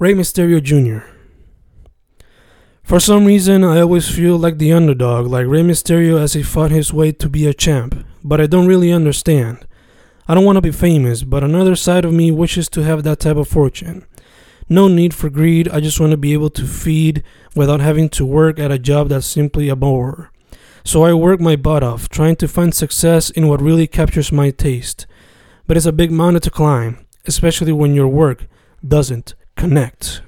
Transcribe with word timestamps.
Rey 0.00 0.14
Mysterio 0.14 0.62
Jr. 0.62 1.04
For 2.84 3.00
some 3.00 3.24
reason, 3.24 3.64
I 3.64 3.80
always 3.80 4.08
feel 4.08 4.38
like 4.38 4.58
the 4.58 4.72
underdog, 4.72 5.26
like 5.26 5.48
Rey 5.48 5.62
Mysterio 5.62 6.20
as 6.20 6.34
he 6.34 6.42
fought 6.44 6.70
his 6.70 6.92
way 6.92 7.10
to 7.10 7.28
be 7.28 7.48
a 7.48 7.52
champ, 7.52 8.06
but 8.22 8.40
I 8.40 8.46
don't 8.46 8.68
really 8.68 8.92
understand. 8.92 9.66
I 10.28 10.34
don't 10.34 10.44
want 10.44 10.54
to 10.54 10.62
be 10.62 10.70
famous, 10.70 11.24
but 11.24 11.42
another 11.42 11.74
side 11.74 12.04
of 12.04 12.12
me 12.12 12.30
wishes 12.30 12.68
to 12.68 12.84
have 12.84 13.02
that 13.02 13.18
type 13.18 13.38
of 13.38 13.48
fortune. 13.48 14.06
No 14.68 14.86
need 14.86 15.14
for 15.14 15.30
greed, 15.30 15.68
I 15.68 15.80
just 15.80 15.98
want 15.98 16.12
to 16.12 16.16
be 16.16 16.32
able 16.32 16.50
to 16.50 16.64
feed 16.64 17.24
without 17.56 17.80
having 17.80 18.08
to 18.10 18.24
work 18.24 18.60
at 18.60 18.70
a 18.70 18.78
job 18.78 19.08
that's 19.08 19.26
simply 19.26 19.68
a 19.68 19.74
bore. 19.74 20.30
So 20.84 21.02
I 21.02 21.12
work 21.12 21.40
my 21.40 21.56
butt 21.56 21.82
off, 21.82 22.08
trying 22.08 22.36
to 22.36 22.46
find 22.46 22.72
success 22.72 23.30
in 23.30 23.48
what 23.48 23.60
really 23.60 23.88
captures 23.88 24.30
my 24.30 24.50
taste. 24.50 25.08
But 25.66 25.76
it's 25.76 25.86
a 25.86 25.92
big 25.92 26.12
mountain 26.12 26.42
to 26.42 26.52
climb, 26.52 27.04
especially 27.26 27.72
when 27.72 27.96
your 27.96 28.06
work 28.06 28.46
doesn't 28.86 29.34
connect. 29.58 30.22